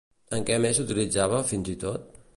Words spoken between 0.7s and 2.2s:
s'utilitzava, fins i tot?